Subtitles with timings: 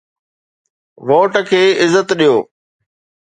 [1.07, 2.35] Vote کي عزت ڏيو.